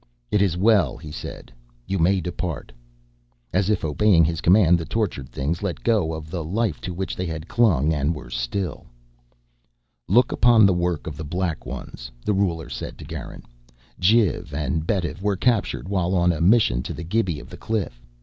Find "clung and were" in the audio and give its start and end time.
7.47-8.31